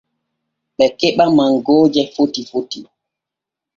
Ɓe 0.77 0.85
keɓa 0.99 1.25
mangooje 1.35 2.01
foti 2.13 2.41
foti. 2.49 2.79